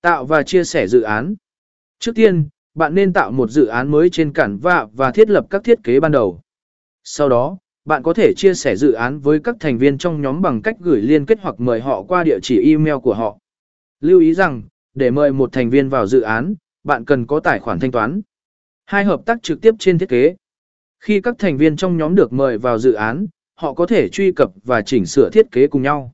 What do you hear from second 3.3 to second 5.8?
một dự án mới trên cản vạ và thiết lập các thiết